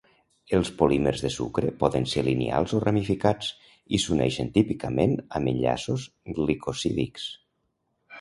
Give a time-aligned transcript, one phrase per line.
[0.57, 3.51] Els polímers de sucre poden ser lineals o ramificats
[3.97, 6.07] i s'uneixen típicament amb enllaços
[6.39, 7.29] glicosídics.